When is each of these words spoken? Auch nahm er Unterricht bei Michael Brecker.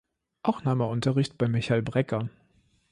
Auch 0.41 0.63
nahm 0.63 0.81
er 0.81 0.89
Unterricht 0.89 1.37
bei 1.37 1.47
Michael 1.47 1.83
Brecker. 1.83 2.27